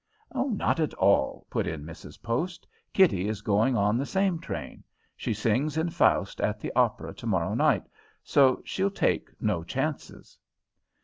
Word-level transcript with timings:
"Not 0.33 0.79
at 0.79 0.95
all," 0.95 1.45
put 1.51 1.67
in 1.67 1.83
Mrs. 1.85 2.19
Post. 2.23 2.65
"Kitty 2.91 3.27
is 3.27 3.43
going 3.43 3.77
on 3.77 3.99
the 3.99 4.05
same 4.07 4.39
train. 4.39 4.83
She 5.15 5.31
sings 5.31 5.77
in 5.77 5.91
Faust 5.91 6.41
at 6.41 6.59
the 6.59 6.73
opera 6.75 7.13
tomorrow 7.13 7.53
night, 7.53 7.83
so 8.23 8.63
she'll 8.65 8.89
take 8.89 9.29
no 9.39 9.63
chances." 9.63 10.39